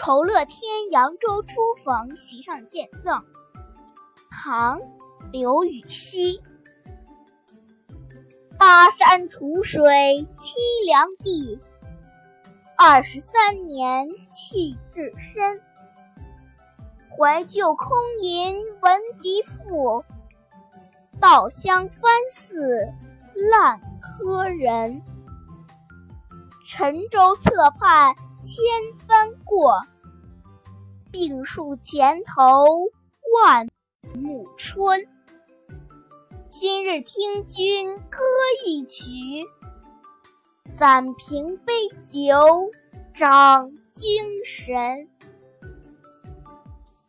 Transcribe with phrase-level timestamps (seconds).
[0.00, 3.20] 酬乐天扬州初逢，席上见赠。
[4.30, 4.78] 唐·
[5.32, 6.40] 刘禹锡。
[8.56, 9.82] 巴山楚水
[10.38, 11.58] 凄凉地，
[12.76, 15.60] 二十三年弃置身。
[17.10, 17.88] 怀旧空
[18.22, 20.04] 吟闻笛赋，
[21.20, 22.00] 稻香翻
[22.32, 22.86] 似
[23.50, 25.02] 烂柯人。
[26.64, 28.62] 沉舟侧畔千
[28.96, 29.80] 帆过，
[31.10, 32.64] 病树前头
[33.34, 33.66] 万
[34.14, 35.08] 木春。
[36.48, 38.18] 今日听君歌
[38.64, 39.44] 一曲，
[40.72, 41.72] 暂凭杯
[42.12, 42.70] 酒
[43.12, 45.08] 长精神。